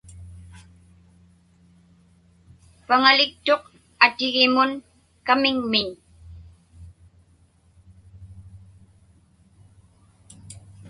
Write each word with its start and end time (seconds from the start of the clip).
Paŋaliktuq 2.87 3.63
atigimun 4.05 4.71
kamiŋmiñ. 5.25 5.87